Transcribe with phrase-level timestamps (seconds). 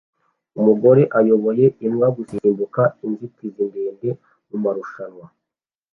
[0.59, 4.09] Umugore ayoboye imbwa gusimbuka inzitizi ndende
[4.47, 5.25] mumarushanwa